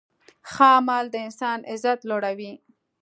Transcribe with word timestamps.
ښه 0.51 0.67
عمل 0.77 1.05
د 1.11 1.15
انسان 1.27 1.59
عزت 1.71 1.99
لوړوي. 2.09 2.51